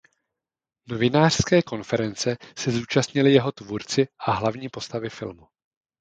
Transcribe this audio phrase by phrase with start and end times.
[0.87, 5.47] Novinářské konference se zúčastnili jeho tvůrci a hlavní postavy filmu.